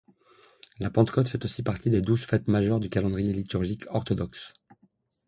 [0.79, 4.55] La Pentecôte fait aussi partie des douze fêtes majeures du calendrier liturgique orthodoxe.